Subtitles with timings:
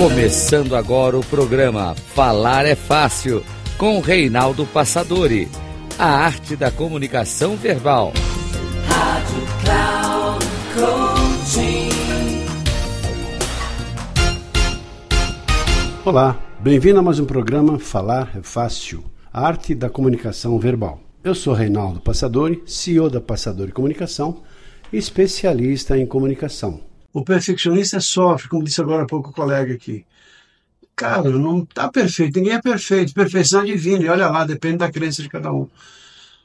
[0.00, 3.44] Começando agora o programa Falar é Fácil,
[3.76, 5.46] com Reinaldo Passadori.
[5.98, 8.14] A arte da comunicação verbal.
[8.86, 11.90] Rádio Cloud Coaching.
[16.02, 20.98] Olá, bem-vindo a mais um programa Falar é Fácil, a arte da comunicação verbal.
[21.22, 24.40] Eu sou Reinaldo Passadori, CEO da Passadori Comunicação,
[24.90, 26.88] especialista em comunicação.
[27.12, 30.06] O perfeccionista sofre, como disse agora há pouco o colega aqui.
[30.94, 34.90] Cara, não está perfeito, ninguém é perfeito, perfeição é divina, e olha lá, depende da
[34.90, 35.68] crença de cada um.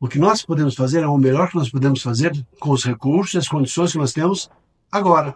[0.00, 3.36] O que nós podemos fazer é o melhor que nós podemos fazer com os recursos
[3.36, 4.48] as condições que nós temos
[4.90, 5.34] agora.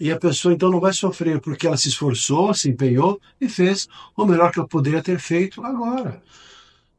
[0.00, 3.88] E a pessoa então não vai sofrer porque ela se esforçou, se empenhou e fez
[4.16, 6.22] o melhor que ela poderia ter feito agora.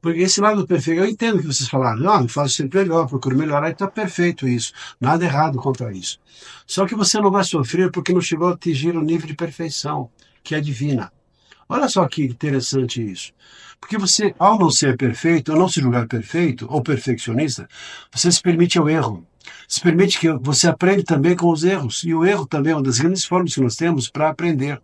[0.02, 3.38] Porque esse lado perfeito, eu entendo que vocês falaram, não, eu faço sempre melhor, procuro
[3.38, 4.72] melhorar, está perfeito isso.
[5.00, 6.20] Nada errado contra isso.
[6.66, 10.10] Só que você não vai sofrer porque não chegou a atingir o nível de perfeição,
[10.42, 11.12] que é divina.
[11.68, 13.34] Olha só que interessante isso.
[13.80, 17.68] Porque você, ao não ser perfeito, ou não se julgar perfeito, ou perfeccionista,
[18.12, 19.26] você se permite o erro.
[19.68, 22.04] Se permite que você aprenda também com os erros.
[22.04, 24.82] E o erro também é uma das grandes formas que nós temos para aprender.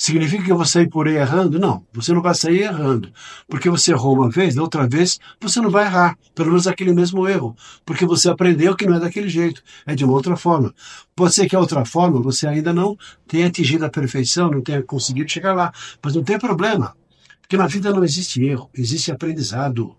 [0.00, 1.58] Significa que eu vou sair por aí errando?
[1.58, 3.12] Não, você não vai sair errando.
[3.48, 6.16] Porque você errou uma vez, da outra vez, você não vai errar.
[6.36, 7.56] Pelo menos aquele mesmo erro.
[7.84, 10.72] Porque você aprendeu que não é daquele jeito, é de uma outra forma.
[11.16, 14.80] Pode ser que a outra forma você ainda não tenha atingido a perfeição, não tenha
[14.84, 15.72] conseguido chegar lá.
[16.00, 16.96] Mas não tem problema.
[17.40, 19.96] Porque na vida não existe erro, existe aprendizado.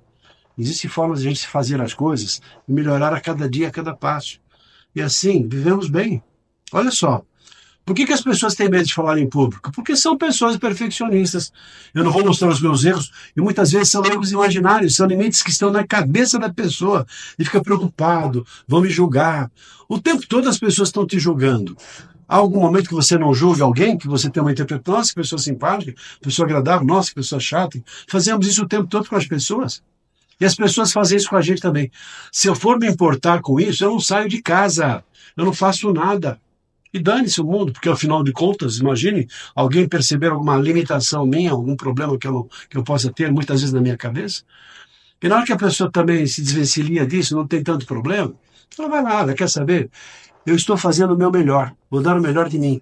[0.58, 3.94] Existem formas de a gente fazer as coisas e melhorar a cada dia, a cada
[3.94, 4.40] passo.
[4.96, 6.24] E assim, vivemos bem.
[6.72, 7.22] Olha só,
[7.90, 9.72] por que, que as pessoas têm medo de falar em público?
[9.72, 11.52] Porque são pessoas perfeccionistas.
[11.92, 15.42] Eu não vou mostrar os meus erros, e muitas vezes são erros imaginários, são limites
[15.42, 17.04] que estão na cabeça da pessoa,
[17.40, 19.50] e fica preocupado, vão me julgar.
[19.88, 21.76] O tempo todo as pessoas estão te julgando.
[22.28, 25.16] Há algum momento que você não julga alguém, que você tem uma interpretação, nossa, que
[25.16, 27.82] pessoa simpática, pessoa agradável, nossa, que pessoa chata.
[28.08, 29.82] Fazemos isso o tempo todo com as pessoas.
[30.40, 31.90] E as pessoas fazem isso com a gente também.
[32.32, 35.04] Se eu for me importar com isso, eu não saio de casa,
[35.36, 36.40] eu não faço nada.
[36.94, 41.76] E dane-se o mundo, porque afinal de contas, imagine alguém perceber alguma limitação minha, algum
[41.76, 44.44] problema que eu, não, que eu possa ter muitas vezes na minha cabeça.
[45.22, 48.34] E na hora que a pessoa também se desvencilha disso, não tem tanto problema,
[48.78, 49.90] ela vai lá, quer saber?
[50.46, 52.82] Eu estou fazendo o meu melhor, vou dar o melhor de mim.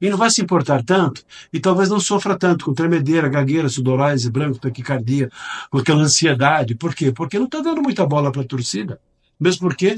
[0.00, 4.30] E não vai se importar tanto, e talvez não sofra tanto com tremedeira, gagueira, sudorese,
[4.30, 5.28] branco, taquicardia,
[5.70, 6.76] com aquela ansiedade.
[6.76, 7.10] Por quê?
[7.10, 9.00] Porque não está dando muita bola para a torcida.
[9.40, 9.96] Mesmo porque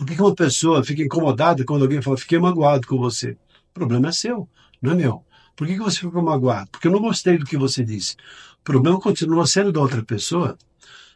[0.00, 3.32] por que uma pessoa fica incomodada quando alguém fala, fiquei magoado com você?
[3.70, 4.48] O problema é seu,
[4.80, 5.22] não é meu.
[5.54, 6.70] Por que, você ficou magoado?
[6.70, 8.16] Porque eu não gostei do que você disse.
[8.60, 10.56] O problema continua sendo da outra pessoa.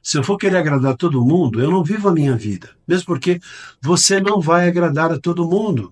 [0.02, 2.68] Se eu for querer agradar todo mundo, eu não vivo a minha vida.
[2.86, 3.40] Mesmo porque
[3.80, 5.90] você não vai agradar a todo mundo.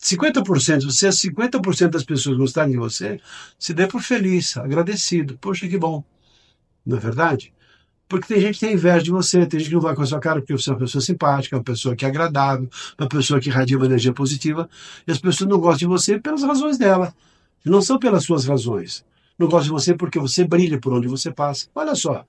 [0.00, 3.20] 50%, se você 50% é das pessoas gostarem de você,
[3.58, 5.36] se dê por feliz, agradecido.
[5.36, 6.02] Poxa, que bom.
[6.84, 7.52] Não é verdade?
[8.08, 10.06] Porque tem gente que tem inveja de você, tem gente que não vai com a
[10.06, 12.68] sua cara porque você é uma pessoa simpática, uma pessoa que é agradável,
[12.98, 14.68] uma pessoa que irradia uma energia positiva,
[15.06, 17.12] e as pessoas não gostam de você pelas razões dela,
[17.64, 19.04] não são pelas suas razões.
[19.38, 21.66] Não gostam de você porque você brilha por onde você passa.
[21.74, 22.24] Olha só,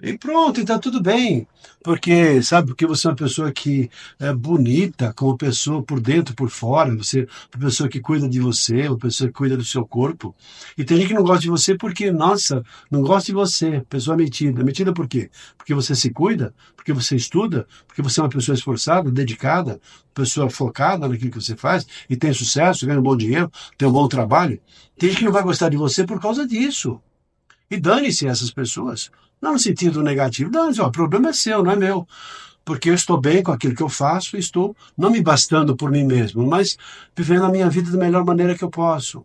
[0.00, 1.44] e pronto, e tá tudo bem.
[1.82, 6.50] Porque, sabe, porque você é uma pessoa que é bonita, como pessoa por dentro, por
[6.50, 10.34] fora, você uma pessoa que cuida de você, uma pessoa que cuida do seu corpo.
[10.76, 14.16] E tem gente que não gosta de você porque, nossa, não gosta de você, pessoa
[14.16, 14.62] metida.
[14.62, 15.30] Metida por quê?
[15.56, 19.80] Porque você se cuida, porque você estuda, porque você é uma pessoa esforçada, dedicada,
[20.14, 23.92] pessoa focada naquilo que você faz e tem sucesso, ganha um bom dinheiro, tem um
[23.92, 24.60] bom trabalho.
[24.96, 27.00] Tem gente que não vai gostar de você por causa disso.
[27.68, 29.10] E dane-se essas pessoas.
[29.40, 30.50] Não no sentido negativo.
[30.50, 32.06] Não, ó, o problema é seu, não é meu.
[32.64, 36.04] Porque eu estou bem com aquilo que eu faço, estou não me bastando por mim
[36.04, 36.76] mesmo, mas
[37.16, 39.24] vivendo a minha vida da melhor maneira que eu posso.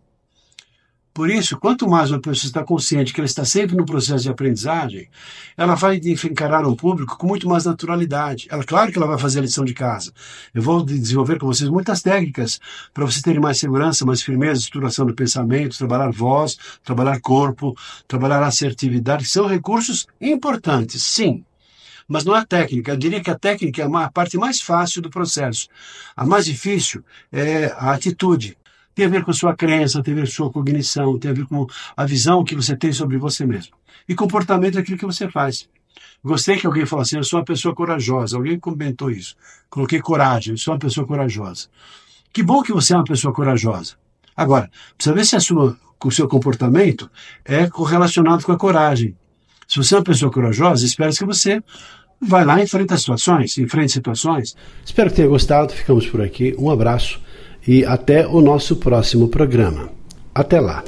[1.14, 4.30] Por isso, quanto mais uma pessoa está consciente que ela está sempre no processo de
[4.30, 5.08] aprendizagem,
[5.56, 8.48] ela vai encarar um público com muito mais naturalidade.
[8.50, 10.12] Ela, claro que ela vai fazer a lição de casa.
[10.52, 12.60] Eu vou desenvolver com vocês muitas técnicas
[12.92, 17.76] para vocês terem mais segurança, mais firmeza, estruturação do pensamento, trabalhar voz, trabalhar corpo,
[18.08, 21.44] trabalhar assertividade, que são recursos importantes, sim.
[22.08, 22.90] Mas não é técnica.
[22.90, 25.68] Eu diria que a técnica é a parte mais fácil do processo.
[26.16, 28.58] A mais difícil é a atitude
[28.94, 31.30] tem a ver com a sua crença, tem a ver com a sua cognição, tem
[31.30, 33.74] a ver com a visão que você tem sobre você mesmo.
[34.08, 35.68] E comportamento é aquilo que você faz.
[36.22, 38.36] Gostei que alguém falasse assim, eu sou uma pessoa corajosa.
[38.36, 39.36] Alguém comentou isso.
[39.68, 41.68] Coloquei coragem, eu sou uma pessoa corajosa.
[42.32, 43.94] Que bom que você é uma pessoa corajosa.
[44.36, 47.10] Agora, precisa ver se a sua, o seu comportamento
[47.44, 49.16] é correlacionado com a coragem.
[49.68, 51.62] Se você é uma pessoa corajosa, espera que você
[52.20, 54.56] vai lá e enfrenta situações, enfrente situações.
[54.84, 55.72] Espero que tenha gostado.
[55.72, 56.54] Ficamos por aqui.
[56.58, 57.20] Um abraço
[57.66, 59.90] e até o nosso próximo programa.
[60.34, 60.84] Até lá!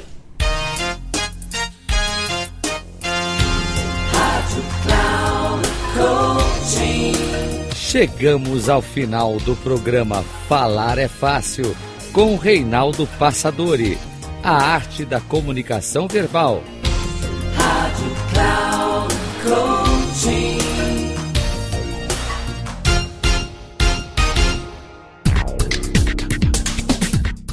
[7.73, 11.75] Chegamos ao final do programa Falar é Fácil
[12.11, 13.97] com Reinaldo Passadori,
[14.43, 16.61] a arte da comunicação verbal.